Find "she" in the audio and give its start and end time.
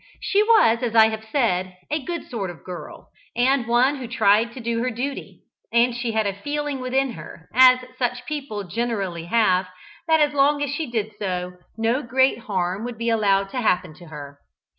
0.19-0.41, 5.95-6.13, 10.71-10.89